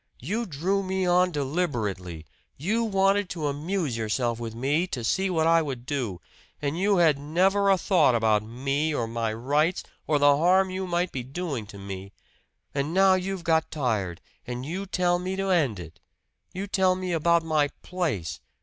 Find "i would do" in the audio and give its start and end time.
5.45-6.19